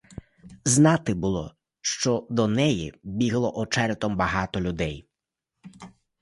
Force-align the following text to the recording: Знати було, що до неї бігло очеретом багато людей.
Знати 0.65 1.13
було, 1.13 1.55
що 1.81 2.27
до 2.29 2.47
неї 2.47 2.93
бігло 3.03 3.57
очеретом 3.57 4.15
багато 4.17 4.61
людей. 4.61 5.05